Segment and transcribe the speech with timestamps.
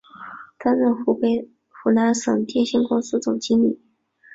[0.57, 1.21] 担任湖
[1.93, 3.79] 南省电信公司总经理。